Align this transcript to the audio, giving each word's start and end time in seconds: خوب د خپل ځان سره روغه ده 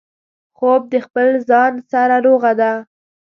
خوب 0.57 0.81
د 0.93 0.95
خپل 1.05 1.27
ځان 1.49 1.73
سره 1.91 2.15
روغه 2.25 2.51
ده 2.59 2.71